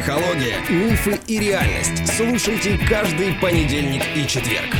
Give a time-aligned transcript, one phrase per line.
[0.00, 2.06] Психология, мифы и реальность.
[2.16, 4.74] Слушайте каждый понедельник и четверг.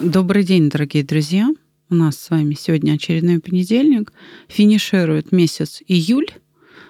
[0.00, 1.48] Добрый день, дорогие друзья.
[1.88, 4.12] У нас с вами сегодня очередной понедельник.
[4.46, 6.28] Финиширует месяц июль.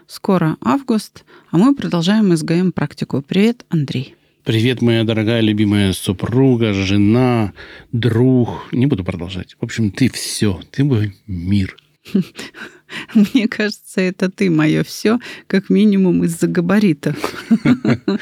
[0.07, 3.23] Скоро август, а мы продолжаем СГМ практику.
[3.23, 4.17] Привет, Андрей.
[4.51, 7.53] Привет, моя дорогая любимая супруга, жена,
[7.93, 8.67] друг.
[8.73, 9.55] Не буду продолжать.
[9.61, 11.77] В общем, ты все, ты мой мир.
[13.15, 17.47] Мне кажется, это ты мое все, как минимум из-за габаритов.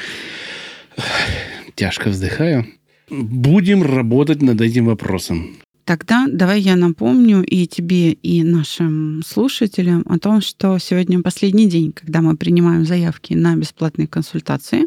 [1.73, 2.67] Тяжко вздыхаю.
[3.09, 5.57] Будем работать над этим вопросом.
[5.83, 11.91] Тогда давай я напомню и тебе, и нашим слушателям о том, что сегодня последний день,
[11.91, 14.85] когда мы принимаем заявки на бесплатные консультации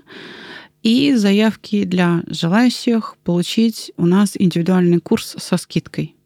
[0.83, 6.17] и заявки для желающих получить у нас индивидуальный курс со скидкой.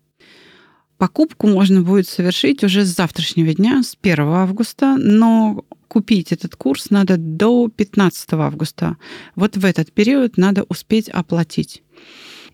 [0.98, 6.88] Покупку можно будет совершить уже с завтрашнего дня, с 1 августа, но купить этот курс
[6.88, 8.96] надо до 15 августа.
[9.34, 11.82] Вот в этот период надо успеть оплатить.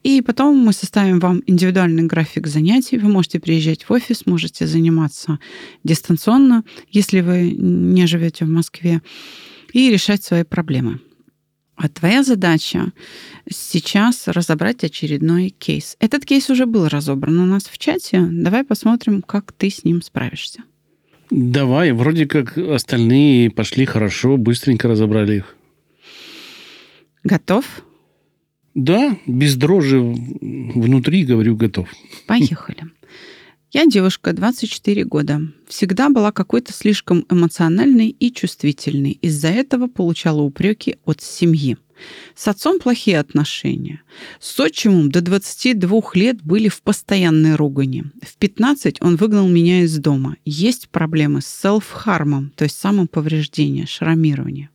[0.02, 2.98] И потом мы составим вам индивидуальный график занятий.
[2.98, 5.38] Вы можете приезжать в офис, можете заниматься
[5.84, 9.00] дистанционно, если вы не живете в Москве,
[9.72, 10.98] и решать свои проблемы.
[11.82, 12.92] А твоя задача
[13.50, 15.96] сейчас разобрать очередной кейс.
[15.98, 18.24] Этот кейс уже был разобран у нас в чате.
[18.30, 20.60] Давай посмотрим, как ты с ним справишься.
[21.30, 25.56] Давай, вроде как остальные пошли хорошо, быстренько разобрали их.
[27.24, 27.64] Готов?
[28.76, 31.88] Да, без дрожи внутри, говорю, готов.
[32.28, 32.81] Поехали.
[33.72, 35.40] Я девушка, 24 года.
[35.66, 39.12] Всегда была какой-то слишком эмоциональной и чувствительной.
[39.22, 41.78] Из-за этого получала упреки от семьи.
[42.34, 44.02] С отцом плохие отношения.
[44.40, 48.04] С отчимом до 22 лет были в постоянной ругани.
[48.20, 50.36] В 15 он выгнал меня из дома.
[50.44, 54.68] Есть проблемы с селф-хармом, то есть самоповреждение, шрамирование.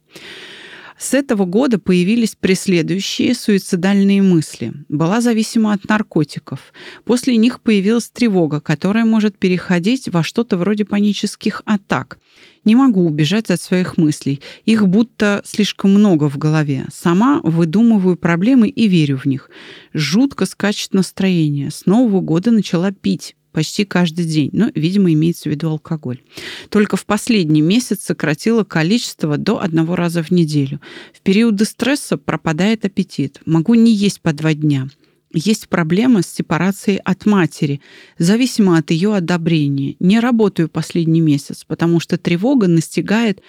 [0.98, 4.74] С этого года появились преследующие суицидальные мысли.
[4.90, 6.74] Была зависима от наркотиков.
[7.06, 12.18] После них появилась тревога, которая может переходить во что-то вроде панических атак.
[12.66, 14.42] Не могу убежать от своих мыслей.
[14.66, 16.88] Их будто слишком много в голове.
[16.92, 19.52] Сама выдумываю проблемы и верю в них.
[19.94, 21.70] Жутко скачет настроение.
[21.70, 24.52] С Нового года начала пить почти каждый день.
[24.54, 26.22] Но, видимо, имеется в виду алкоголь.
[26.70, 30.80] Только в последний месяц сократила количество до одного раза в неделю.
[31.12, 33.42] В периоды стресса пропадает аппетит.
[33.48, 34.90] Могу не есть по два дня.
[35.34, 37.82] Есть проблема с сепарацией от матери,
[38.20, 39.96] зависимо от ее одобрения.
[40.00, 43.42] Не работаю последний месяц, потому что тревога настигает,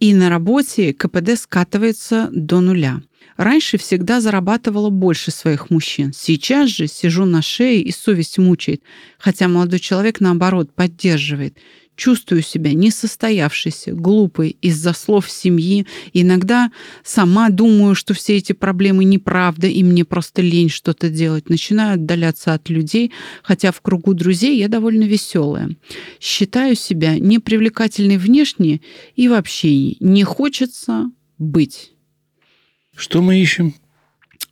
[0.00, 3.00] и на работе КПД скатывается до нуля.
[3.36, 6.12] Раньше всегда зарабатывала больше своих мужчин.
[6.14, 8.82] Сейчас же сижу на шее и совесть мучает,
[9.18, 11.58] хотя молодой человек, наоборот, поддерживает.
[11.96, 15.86] Чувствую себя несостоявшейся, глупой из-за слов семьи.
[16.12, 16.70] Иногда
[17.02, 21.48] сама думаю, что все эти проблемы неправда, и мне просто лень что-то делать.
[21.48, 23.12] Начинаю отдаляться от людей,
[23.42, 25.70] хотя в кругу друзей я довольно веселая.
[26.20, 28.82] Считаю себя непривлекательной внешне
[29.14, 31.95] и вообще не хочется быть.
[32.96, 33.74] Что мы ищем?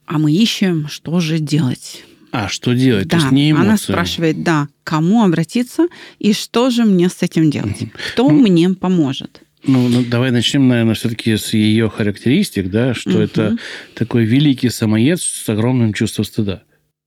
[0.06, 2.04] А мы ищем, что же делать.
[2.30, 3.06] А, что делать?
[3.06, 3.66] Да, То есть не эмоции.
[3.66, 5.86] она спрашивает, да, кому обратиться
[6.18, 7.78] и что же мне с этим делать?
[8.12, 9.40] Кто ну, мне поможет?
[9.66, 13.18] Ну, ну, давай начнем, наверное, все-таки с ее характеристик, да, что угу.
[13.20, 13.56] это
[13.94, 16.62] такой великий самоед с огромным чувством стыда.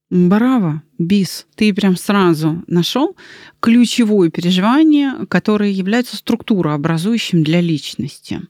[0.10, 1.48] Браво, Бис.
[1.56, 3.18] Ты прям сразу нашел
[3.60, 8.42] ключевое переживание, которое является структурообразующим для личности.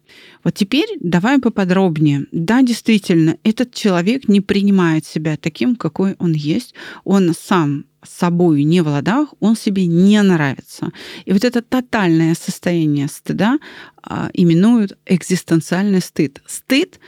[0.44, 2.28] Вот теперь давай поподробнее.
[2.32, 6.76] Да, действительно, этот человек не принимает себя таким, какой он есть.
[7.04, 10.92] Он сам с собой не в ладах, он себе не нравится.
[11.26, 13.58] И вот это тотальное состояние стыда
[14.04, 16.44] а, именуют экзистенциальный стыд.
[16.46, 17.00] Стыд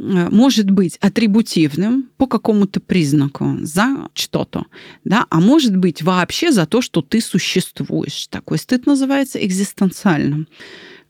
[0.00, 4.64] может быть атрибутивным по какому-то признаку за что-то,
[5.04, 8.26] да, а может быть вообще за то, что ты существуешь.
[8.28, 10.48] Такой стыд называется экзистенциальным.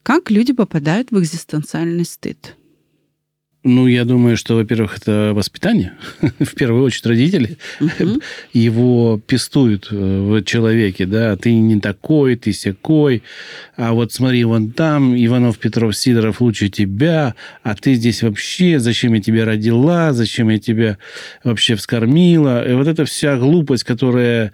[0.03, 2.57] Как люди попадают в экзистенциальный стыд?
[3.63, 5.93] Ну, я думаю, что, во-первых, это воспитание.
[6.39, 8.21] в первую очередь родители угу.
[8.55, 13.23] его пестуют э, в человеке, да, ты не такой, ты секой,
[13.77, 19.13] а вот смотри, вон там Иванов, Петров, Сидоров лучше тебя, а ты здесь вообще, зачем
[19.13, 20.97] я тебя родила, зачем я тебя
[21.45, 22.67] вообще вскормила.
[22.67, 24.53] И вот эта вся глупость, которая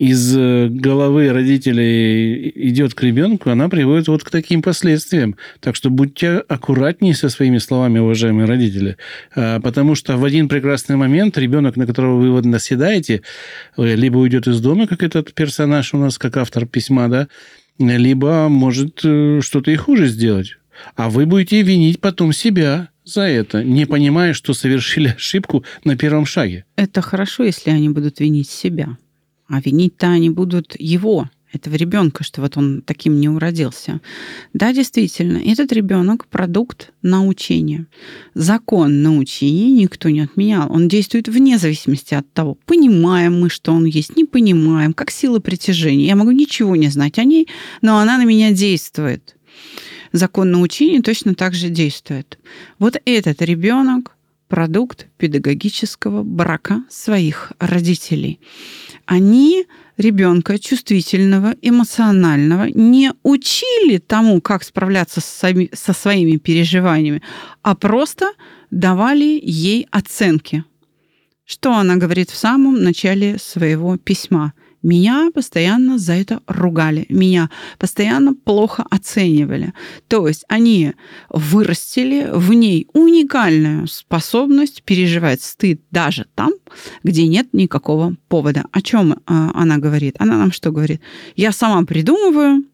[0.00, 5.36] из э, головы родителей идет к ребенку, она приводит вот к таким последствиям.
[5.60, 8.96] Так что будьте аккуратнее со своими словами, уважаемые родители.
[9.36, 13.20] А, потому что в один прекрасный момент ребенок, на которого вы наседаете,
[13.76, 17.28] э, либо уйдет из дома, как этот персонаж у нас, как автор письма, да,
[17.78, 20.56] либо может э, что-то и хуже сделать.
[20.96, 26.24] А вы будете винить потом себя за это, не понимая, что совершили ошибку на первом
[26.24, 26.64] шаге.
[26.76, 28.96] Это хорошо, если они будут винить себя.
[29.50, 34.00] А винить-то они будут его, этого ребенка, что вот он таким не уродился.
[34.52, 37.88] Да, действительно, этот ребенок продукт научения.
[38.34, 40.72] Закон научения никто не отменял.
[40.72, 45.40] Он действует вне зависимости от того, понимаем мы, что он есть, не понимаем, как сила
[45.40, 46.06] притяжения.
[46.06, 47.48] Я могу ничего не знать о ней,
[47.82, 49.34] но она на меня действует
[50.12, 52.38] закон научения точно так же действует.
[52.78, 54.16] Вот этот ребенок
[54.50, 58.40] продукт педагогического брака своих родителей.
[59.06, 59.64] Они
[59.96, 67.22] ребенка чувствительного, эмоционального не учили тому, как справляться со своими переживаниями,
[67.62, 68.32] а просто
[68.70, 70.64] давали ей оценки.
[71.44, 74.52] Что она говорит в самом начале своего письма?
[74.82, 79.74] Меня постоянно за это ругали, меня постоянно плохо оценивали.
[80.08, 80.94] То есть они
[81.28, 86.52] вырастили в ней уникальную способность переживать стыд даже там,
[87.02, 88.64] где нет никакого повода.
[88.72, 90.16] О чем а, она говорит?
[90.18, 91.00] Она нам что говорит?
[91.36, 92.64] Я сама придумываю,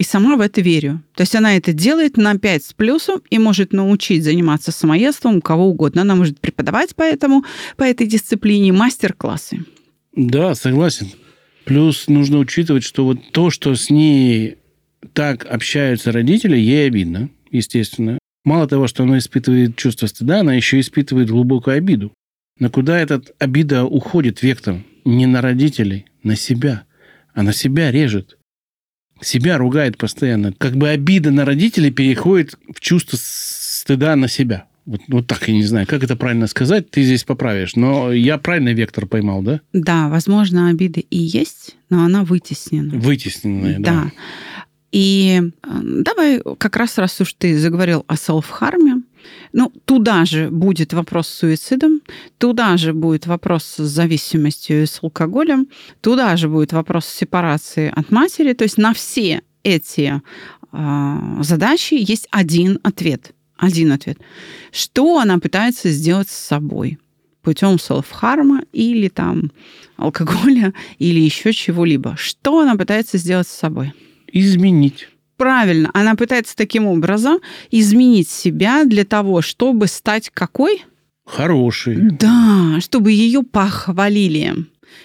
[0.00, 1.02] и сама в это верю.
[1.14, 5.66] То есть она это делает на 5 с плюсом и может научить заниматься самоедством кого
[5.66, 6.00] угодно.
[6.00, 7.44] Она может преподавать по, этому,
[7.76, 9.66] по этой дисциплине мастер-классы.
[10.16, 11.10] Да, согласен.
[11.64, 14.56] Плюс нужно учитывать, что вот то, что с ней
[15.12, 18.18] так общаются родители, ей обидно, естественно.
[18.44, 22.12] Мало того, что она испытывает чувство стыда, она еще испытывает глубокую обиду.
[22.58, 24.82] Но куда эта обида уходит вектор?
[25.04, 26.84] Не на родителей, на себя.
[27.34, 28.38] А на себя режет.
[29.20, 30.52] Себя ругает постоянно.
[30.52, 34.66] Как бы обида на родителей переходит в чувство стыда на себя.
[34.86, 37.76] Вот, вот так я не знаю, как это правильно сказать, ты здесь поправишь.
[37.76, 39.60] Но я правильный вектор поймал, да?
[39.72, 42.98] Да, возможно, обида и есть, но она вытеснена.
[42.98, 43.92] Вытесненная, да.
[43.92, 44.12] да.
[44.92, 49.02] И э, давай как раз, раз уж ты заговорил о селф-харме,
[49.52, 52.00] ну, туда же будет вопрос с суицидом,
[52.38, 55.68] туда же будет вопрос с зависимостью с алкоголем,
[56.00, 58.54] туда же будет вопрос сепарации от матери.
[58.54, 60.20] То есть на все эти
[60.72, 64.18] э, задачи есть один ответ– один ответ.
[64.72, 66.98] Что она пытается сделать с собой?
[67.42, 69.50] путем селф-харма или там
[69.96, 72.14] алкоголя или еще чего-либо.
[72.16, 73.92] Что она пытается сделать с собой?
[74.32, 75.08] Изменить.
[75.36, 75.90] Правильно.
[75.94, 77.38] Она пытается таким образом
[77.70, 80.84] изменить себя для того, чтобы стать какой?
[81.24, 81.96] Хороший.
[81.96, 84.54] Да, чтобы ее похвалили.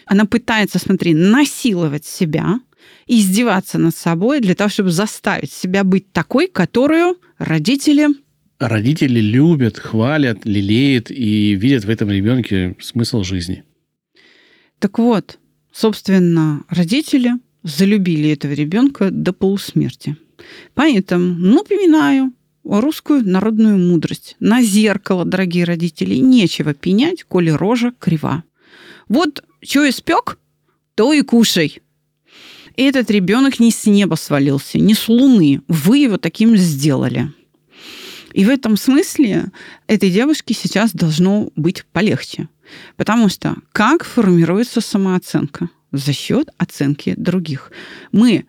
[0.06, 2.60] Она пытается, смотри, насиловать себя,
[3.08, 8.08] издеваться над собой для того, чтобы заставить себя быть такой, которую родители
[8.60, 13.64] родители любят, хвалят, лелеют и видят в этом ребенке смысл жизни.
[14.80, 15.40] Так вот,
[15.72, 17.32] собственно, родители
[17.64, 20.18] залюбили этого ребенка до полусмерти.
[20.74, 24.36] Поэтому напоминаю русскую народную мудрость.
[24.40, 28.44] На зеркало, дорогие родители, нечего пенять, коли рожа крива.
[29.08, 30.38] Вот что испек,
[30.96, 31.82] то и кушай.
[32.76, 35.62] Этот ребенок не с неба свалился, не с луны.
[35.68, 37.32] Вы его таким сделали.
[38.36, 39.46] И в этом смысле
[39.88, 42.50] этой девушке сейчас должно быть полегче.
[42.98, 45.70] Потому что как формируется самооценка?
[45.94, 47.72] За счет оценки других.
[48.12, 48.46] Мы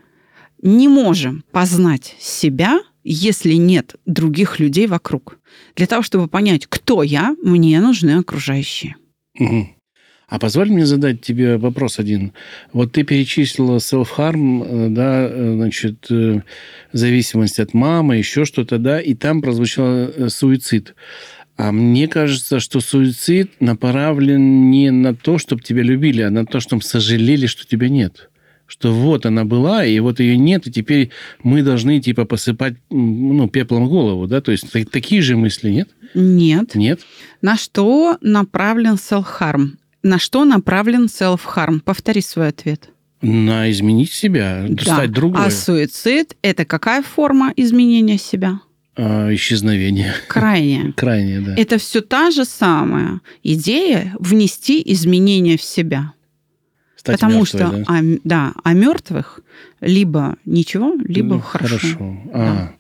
[0.61, 5.39] не можем познать себя, если нет других людей вокруг.
[5.77, 8.97] Для того, чтобы понять, кто я, мне нужны окружающие.
[9.39, 9.69] Угу.
[10.29, 12.33] А позволь мне задать тебе вопрос один.
[12.73, 16.43] Вот ты перечислила self-harm, э, да, э, значит, э,
[16.93, 20.97] зависимость от мамы, еще что-то, да, и там прозвучал суицид.
[21.57, 26.59] А мне кажется, что суицид направлен не на то, чтобы тебя любили, а на то,
[26.59, 28.29] чтобы сожалели, что тебя нет.
[28.67, 31.11] Что вот она была, и вот ее нет, и теперь
[31.45, 34.41] мы должны типа посыпать ну, пеплом голову, да?
[34.41, 35.89] То есть такие же мысли, нет?
[36.15, 36.75] Нет.
[36.75, 37.01] Нет.
[37.43, 39.77] На что направлен self-harm?
[40.07, 41.81] На что направлен self-harm?
[41.81, 42.91] Повтори свой ответ.
[43.23, 44.85] На изменить себя, да.
[44.85, 45.45] стать другой.
[45.45, 48.61] А суицид– это какая форма изменения себя?
[48.95, 50.15] А, исчезновение.
[50.29, 50.93] Крайне.
[50.97, 51.57] Крайне, да.
[51.57, 56.13] Это все та же самая идея внести изменения в себя.
[56.95, 57.85] Стать Потому мертвой, что, да?
[57.89, 59.41] А, да, а мертвых
[59.81, 61.79] либо ничего, либо ну, хорошо.
[61.79, 62.17] Хорошо.
[62.33, 62.75] А,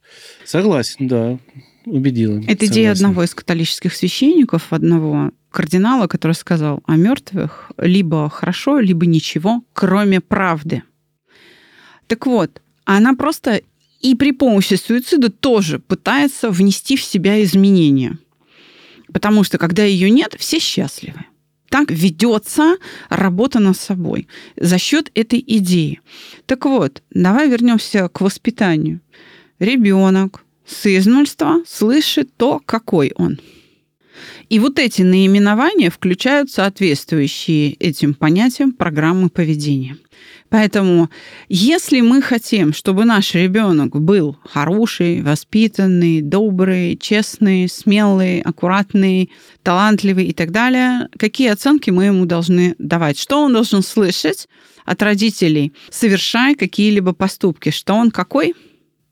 [0.45, 1.39] Согласен, да.
[1.87, 2.43] Убедила.
[2.47, 9.07] Это идея одного из католических священников, одного кардинала, который сказал о мертвых либо хорошо, либо
[9.07, 10.83] ничего, кроме правды.
[12.07, 13.63] Так вот, она просто
[14.01, 18.19] и при помощи суицида тоже пытается внести в себя изменения.
[19.13, 21.25] Потому что когда ее нет, все счастливы.
[21.69, 22.77] Так ведется
[23.09, 26.01] работа над собой за счет этой идеи.
[26.47, 29.01] Так вот, давай вернемся к воспитанию.
[29.59, 33.39] Ребенок с измольства слышит то, какой он.
[34.49, 39.97] И вот эти наименования включают соответствующие этим понятиям программы поведения.
[40.49, 41.11] Поэтому,
[41.49, 49.31] если мы хотим, чтобы наш ребенок был хороший, воспитанный, добрый, честный, смелый, аккуратный,
[49.65, 53.19] талантливый и так далее, какие оценки мы ему должны давать?
[53.19, 54.49] Что он должен слышать
[54.85, 57.71] от родителей, совершая какие-либо поступки?
[57.71, 58.55] Что он какой?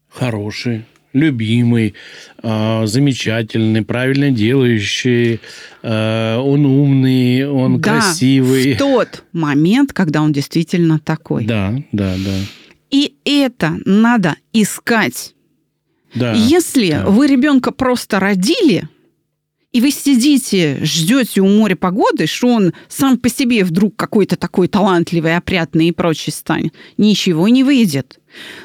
[0.08, 0.84] Хороший,
[1.14, 1.94] любимый,
[2.42, 5.40] а, замечательный, правильно делающий,
[5.82, 8.74] а, он умный, он да, красивый.
[8.74, 11.46] в тот момент, когда он действительно такой.
[11.46, 12.36] Да, да, да.
[12.90, 15.34] И это надо искать.
[16.14, 17.06] Да, Если да.
[17.06, 18.88] вы ребенка просто родили,
[19.74, 24.68] и вы сидите, ждете у моря погоды, что он сам по себе вдруг какой-то такой
[24.68, 28.20] талантливый, опрятный и прочий станет, ничего не выйдет.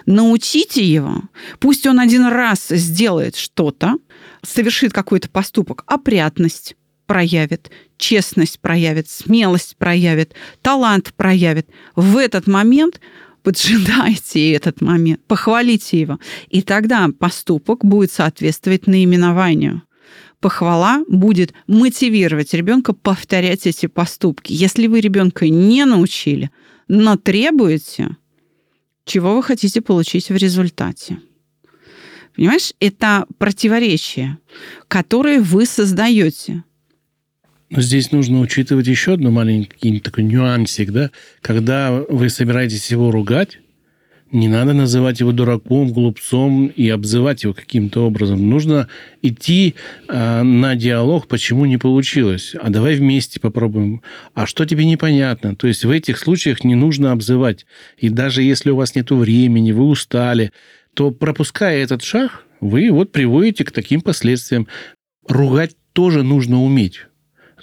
[0.05, 1.23] Научите его,
[1.57, 3.95] пусть он один раз сделает что-то,
[4.43, 6.75] совершит какой-то поступок, опрятность
[7.07, 11.67] проявит, честность проявит, смелость проявит, талант проявит.
[11.95, 13.01] В этот момент
[13.41, 16.19] поджидайте этот момент, похвалите его.
[16.49, 19.81] И тогда поступок будет соответствовать наименованию
[20.39, 24.53] похвала будет мотивировать ребенка повторять эти поступки.
[24.53, 26.49] Если вы ребенка не научили,
[26.87, 28.17] но требуете,
[29.05, 31.19] чего вы хотите получить в результате?
[32.35, 34.37] Понимаешь, это противоречие,
[34.87, 36.63] которое вы создаете.
[37.71, 41.11] Здесь нужно учитывать еще одну маленький такой нюансик, да?
[41.41, 43.59] Когда вы собираетесь его ругать,
[44.31, 48.49] не надо называть его дураком, глупцом и обзывать его каким-то образом.
[48.49, 48.87] Нужно
[49.21, 49.75] идти
[50.07, 52.55] э, на диалог, почему не получилось.
[52.61, 54.01] А давай вместе попробуем.
[54.33, 55.55] А что тебе непонятно?
[55.55, 57.65] То есть в этих случаях не нужно обзывать.
[57.97, 60.51] И даже если у вас нет времени, вы устали,
[60.93, 64.67] то пропуская этот шаг, вы вот приводите к таким последствиям.
[65.27, 67.05] Ругать тоже нужно уметь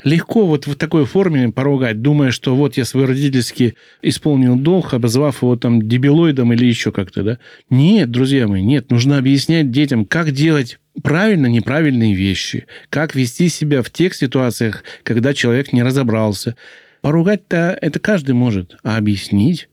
[0.05, 5.43] легко вот в такой форме поругать, думая, что вот я свой родительский исполнил долг, обозвав
[5.43, 7.39] его там дебилоидом или еще как-то, да?
[7.71, 8.91] Нет, друзья мои, нет.
[8.91, 15.35] Нужно объяснять детям, как делать правильно неправильные вещи, как вести себя в тех ситуациях, когда
[15.35, 16.57] человек не разобрался.
[17.03, 19.69] Поругать-то это каждый может, а объяснить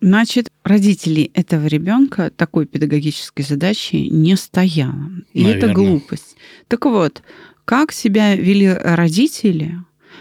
[0.00, 5.10] Значит, родителей этого ребенка такой педагогической задачи не стояло.
[5.32, 5.56] И Наверное.
[5.56, 6.36] это глупость.
[6.68, 7.22] Так вот,
[7.68, 9.74] как себя вели родители,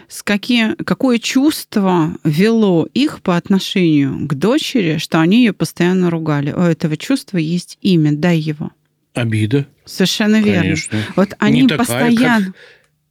[0.10, 6.52] с какие, какое чувство вело их по отношению к дочери, что они ее постоянно ругали.
[6.52, 8.72] У этого чувства есть имя, дай его.
[9.14, 9.66] обида.
[9.86, 10.62] Совершенно верно.
[10.64, 11.00] Конечно.
[11.16, 12.46] Вот они Не такая, постоянно...
[12.48, 12.56] как,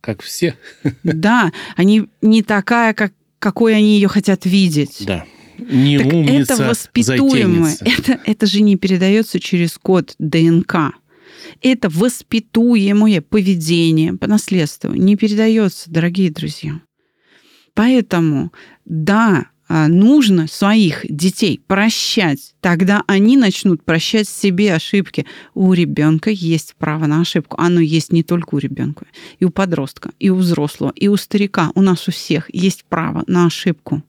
[0.03, 0.55] как все.
[1.03, 5.05] Да, они не такая, как, какой они ее хотят видеть.
[5.07, 5.25] Да.
[5.59, 7.75] Не Так умница, это воспитуемое.
[7.81, 10.93] Это, это же не передается через код ДНК.
[11.61, 14.93] Это воспитуемое поведение по наследству.
[14.93, 16.81] Не передается, дорогие друзья.
[17.75, 18.53] Поэтому,
[18.85, 22.55] да, а, нужно своих детей прощать.
[22.61, 25.27] Тогда они начнут прощать себе ошибки.
[25.55, 27.57] У ребенка есть право на ошибку.
[27.61, 29.07] Оно есть не только у ребенка,
[29.39, 31.73] и у подростка, и у взрослого, и у старика.
[31.75, 34.03] У нас у всех есть право на ошибку.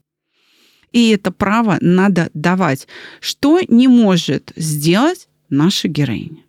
[0.92, 2.88] И это право надо давать.
[3.20, 6.47] Что не может сделать наша героиня?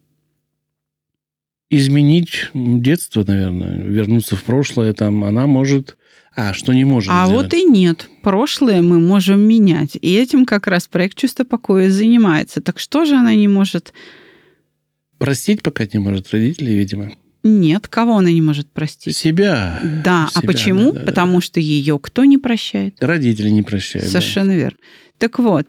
[1.71, 5.97] Изменить детство, наверное, вернуться в прошлое, там она может...
[6.35, 7.47] А, что не может А сделать?
[7.47, 8.09] вот и нет.
[8.23, 9.97] Прошлое мы можем менять.
[10.01, 12.61] И этим как раз проект «Чувство покоя» занимается.
[12.61, 13.93] Так что же она не может?
[15.19, 17.11] Простить пока не может родителей, видимо.
[17.43, 19.17] Нет, кого она не может простить?
[19.17, 19.81] Себя.
[20.05, 20.85] Да, а Себя, почему?
[20.93, 21.07] да, да, да.
[21.07, 22.95] Потому что ее кто не прощает?
[23.01, 24.07] Родители не прощают.
[24.07, 24.13] да.
[24.13, 24.79] Совершенно верно.
[25.19, 25.67] Так вот,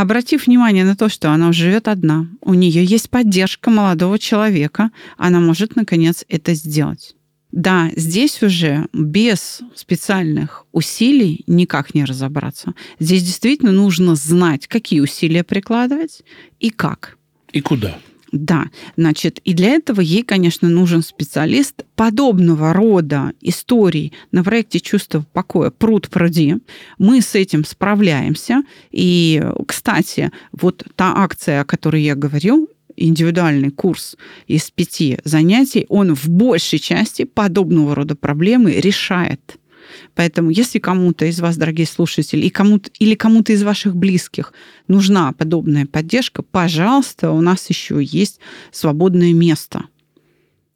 [0.00, 5.40] обратив внимание на то, что она живет одна, у нее есть поддержка молодого человека, она
[5.40, 7.16] может, наконец, это сделать.
[7.50, 12.74] Да, здесь уже без специальных усилий никак не разобраться.
[13.00, 16.22] Здесь действительно нужно знать, какие усилия прикладывать
[16.60, 17.18] и как.
[17.52, 17.98] И куда?
[18.32, 18.66] Да,
[18.96, 25.70] значит, и для этого ей, конечно, нужен специалист подобного рода историй на проекте «Чувство покоя»
[25.70, 26.56] пруд пруди.
[26.98, 28.62] Мы с этим справляемся.
[28.90, 34.16] И, кстати, вот та акция, о которой я говорил, индивидуальный курс
[34.46, 39.56] из пяти занятий, он в большей части подобного рода проблемы решает.
[40.14, 44.52] Поэтому, если кому-то из вас, дорогие слушатели, и кому-то, или кому-то из ваших близких
[44.88, 48.40] нужна подобная поддержка, пожалуйста, у нас еще есть
[48.72, 49.84] свободное место.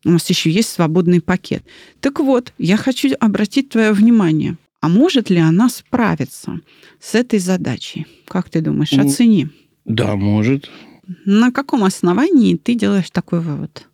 [0.05, 1.65] У нас еще есть свободный пакет.
[2.01, 4.57] Так вот, я хочу обратить твое внимание.
[4.81, 6.59] А может ли она справиться
[7.01, 8.07] с этой задачей?
[8.27, 8.93] Как ты думаешь?
[8.93, 9.49] Оцени.
[9.85, 10.69] Да, может.
[11.25, 13.87] На каком основании ты делаешь такой вывод?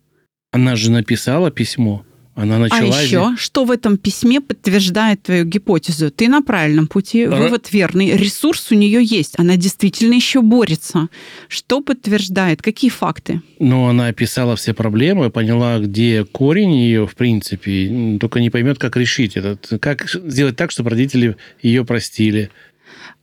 [0.51, 2.05] Она же написала письмо.
[2.39, 2.97] Она начала...
[2.97, 6.09] А еще, что в этом письме подтверждает твою гипотезу?
[6.09, 11.09] Ты на правильном пути, вывод верный, ресурс у нее есть, она действительно еще борется.
[11.49, 12.61] Что подтверждает?
[12.61, 13.41] Какие факты?
[13.59, 18.95] Но она описала все проблемы, поняла, где корень ее, в принципе, только не поймет, как
[18.95, 19.57] решить это.
[19.77, 22.51] Как сделать так, чтобы родители ее простили.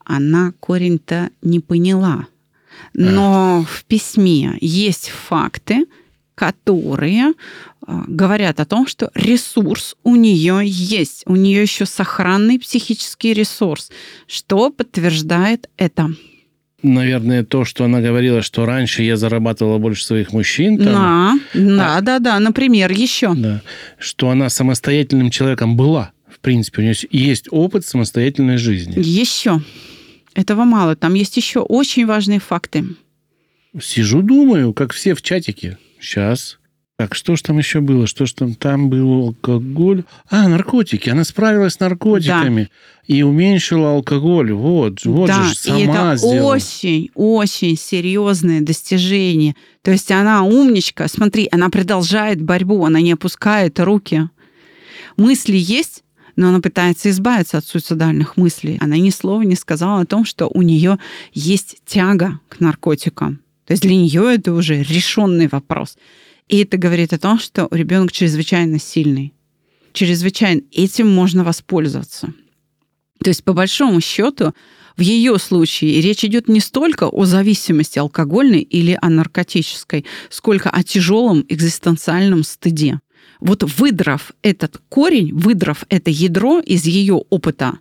[0.05, 2.27] Она корень-то не поняла.
[2.93, 5.87] Но в письме есть факты,
[6.37, 7.33] которые
[7.87, 11.23] э, говорят о том, что ресурс у нее есть.
[11.25, 13.89] У нее еще сохранный психический ресурс.
[14.27, 16.09] Что подтверждает это?
[16.83, 22.01] Наверное, то, что она говорила, что раньше я зарабатывала больше своих мужчин, там, Да, да,
[22.01, 22.39] да, да.
[22.39, 23.33] Например, еще.
[23.33, 23.63] да,
[23.97, 26.11] что она самостоятельным человеком была.
[26.29, 28.93] В принципе, у нее есть опыт самостоятельной жизни.
[28.99, 29.59] Еще.
[30.35, 30.95] Этого мало.
[30.95, 32.83] Там есть еще очень важные факты.
[33.81, 35.79] Сижу, думаю, как все в чатике.
[35.99, 36.59] Сейчас.
[36.97, 38.07] Так, что ж там еще было?
[38.07, 38.55] Что ж там?
[38.55, 40.03] Там был алкоголь.
[40.31, 41.09] А, наркотики.
[41.09, 42.71] Она справилась с наркотиками
[43.05, 44.51] и уменьшила алкоголь.
[44.51, 46.55] Вот, вот да, же сама и это сделала.
[46.55, 49.55] очень, очень серьезное достижение.
[49.83, 51.07] То есть она умничка.
[51.07, 54.27] Смотри, она продолжает борьбу, она не опускает руки.
[55.17, 56.03] Мысли есть,
[56.35, 58.79] но она пытается избавиться от суицидальных мыслей.
[58.81, 60.97] Она ни слова не сказала о том, что у нее
[61.31, 63.39] есть тяга к наркотикам.
[63.67, 65.97] То есть для нее это уже решенный вопрос.
[66.47, 69.33] И это говорит о том, что ребенок чрезвычайно сильный.
[69.91, 72.33] Чрезвычайно этим можно воспользоваться.
[73.21, 74.53] То есть, по большому счету,
[74.95, 80.83] в ее случае речь идет не столько о зависимости алкогольной или о наркотической, сколько о
[80.83, 83.01] тяжелом экзистенциальном стыде.
[83.41, 87.79] Вот выдрав этот корень, выдрав это ядро из ее опыта,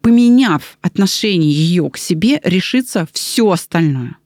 [0.00, 4.16] поменяв отношение ее к себе, решится все остальное.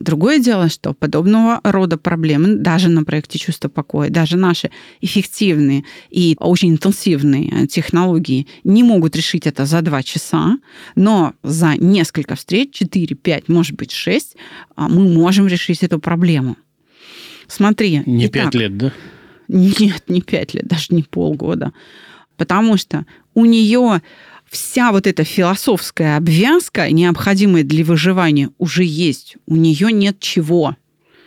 [0.00, 6.36] Другое дело, что подобного рода проблемы даже на проекте «Чувство покоя», даже наши эффективные и
[6.38, 10.58] очень интенсивные технологии не могут решить это за два часа,
[10.94, 14.36] но за несколько встреч, 4, 5, может быть, 6,
[14.76, 16.56] мы можем решить эту проблему.
[17.48, 18.02] Смотри.
[18.06, 18.92] Не итак, пять лет, да?
[19.48, 21.72] Нет, не пять лет, даже не полгода.
[22.36, 24.00] Потому что у нее
[24.50, 29.36] вся вот эта философская обвязка, необходимая для выживания, уже есть.
[29.46, 30.76] У нее нет чего.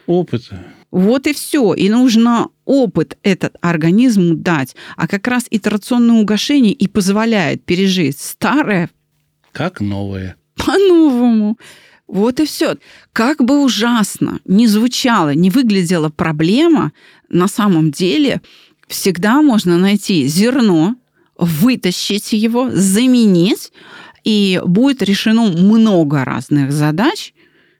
[0.05, 0.59] Опыта.
[0.91, 1.73] Вот и все.
[1.73, 4.75] И нужно опыт этот организму дать.
[4.97, 8.89] А как раз итерационное угошение и позволяет пережить старое
[9.51, 10.35] Как новое.
[10.55, 11.57] по-новому.
[12.07, 12.75] Вот и все.
[13.13, 16.91] Как бы ужасно не звучала, не выглядела проблема,
[17.29, 18.41] на самом деле
[18.89, 20.97] всегда можно найти зерно,
[21.41, 23.73] вытащить его, заменить,
[24.23, 27.33] и будет решено много разных задач,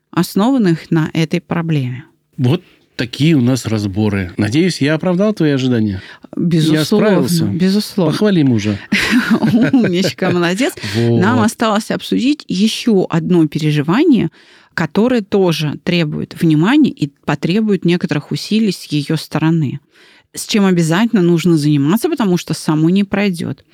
[0.10, 2.06] основанных на этой проблеме.
[2.38, 2.64] Вот
[2.96, 4.32] такие у нас разборы.
[4.38, 6.02] Надеюсь, я оправдал твои ожидания.
[6.36, 7.46] Безусловно, справился.
[7.46, 8.12] безусловно.
[8.12, 8.80] Похвали мужа.
[9.32, 10.74] Умничка, молодец.
[10.96, 14.32] Нам осталось обсудить еще одно переживание,
[14.74, 19.80] которое тоже требует внимания и потребует некоторых усилий с ее стороны.
[20.34, 23.66] С чем обязательно нужно заниматься, потому что само не пройдет.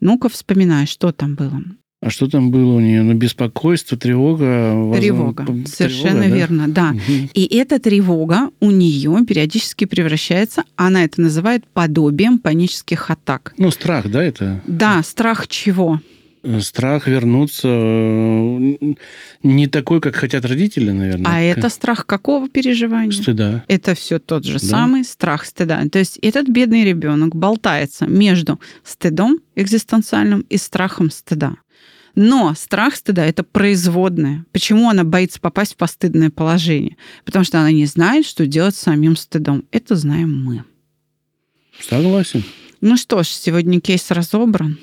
[0.00, 1.62] Ну-ка, вспоминай, что там было.
[2.00, 3.02] А что там было у нее?
[3.02, 4.72] Ну, беспокойство, тревога.
[4.74, 5.46] возможно, Тревога.
[5.66, 6.36] Совершенно тревога, да?
[6.36, 6.92] верно, да.
[6.92, 7.30] Мгм.
[7.34, 13.52] И эта тревога у нее периодически превращается, она это называет подобием панических атак.
[13.58, 14.62] Ну, страх, да, это?
[14.68, 16.00] Да, страх чего?
[16.42, 18.76] Э, Страх вернуться э,
[19.42, 21.30] не такой, как хотят родители, наверное.
[21.32, 23.10] А это страх какого переживания?
[23.10, 23.64] Стыда.
[23.68, 24.66] Это все тот же Да.
[24.66, 25.82] самый страх стыда.
[25.90, 31.56] То есть этот бедный ребенок болтается между стыдом экзистенциальным и страхом стыда.
[32.14, 34.44] Но страх стыда это производное.
[34.50, 36.96] Почему она боится попасть в постыдное положение?
[37.24, 39.64] Потому что она не знает, что делать с самим стыдом.
[39.70, 40.64] Это знаем мы.
[41.80, 42.42] Согласен.
[42.80, 44.78] Ну что ж, сегодня кейс разобран.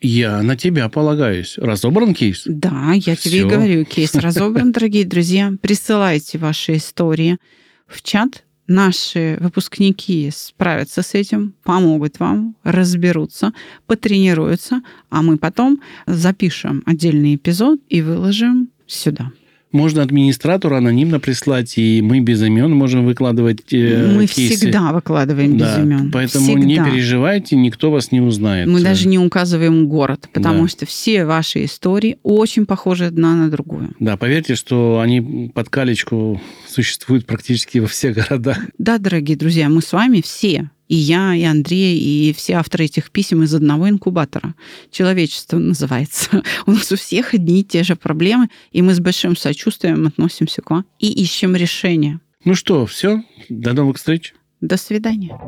[0.00, 1.58] Я на тебя полагаюсь.
[1.58, 2.42] Разобран кейс?
[2.46, 5.52] Да, я тебе и говорю, кейс разобран, дорогие друзья.
[5.60, 7.38] Присылайте ваши истории
[7.86, 8.44] в чат.
[8.66, 13.52] Наши выпускники справятся с этим, помогут вам, разберутся,
[13.86, 19.32] потренируются, а мы потом запишем отдельный эпизод и выложим сюда.
[19.72, 24.56] Можно администратору анонимно прислать, и мы без имен можем выкладывать э, Мы кейсы.
[24.56, 26.10] всегда выкладываем Да, без имен.
[26.10, 26.64] Поэтому Всегда.
[26.64, 28.66] не переживайте, никто вас не узнает.
[28.68, 30.68] Мы даже не указываем город, потому Да.
[30.68, 33.94] что все ваши истории очень похожи одна на другую.
[34.00, 38.58] Да, поверьте, что они под калечку существуют практически во всех городах.
[38.78, 43.12] Да, дорогие друзья, мы с вами все, и я, и Андрей, и все авторы этих
[43.12, 44.56] писем из одного инкубатора.
[44.90, 46.42] Человечество называется.
[46.66, 50.62] У нас у всех одни и те же проблемы, и мы с большим сочувствием относимся
[50.62, 52.20] к вам и ищем решения.
[52.44, 54.34] Ну что, все, до новых встреч.
[54.60, 55.38] До свидания.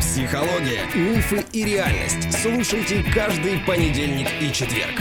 [0.00, 2.42] Психология, мифы и реальность.
[2.42, 5.00] Слушайте каждый понедельник и четверг.